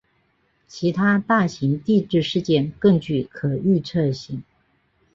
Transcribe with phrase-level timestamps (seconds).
[0.67, 4.43] 其他大型地质事件更具可预测性。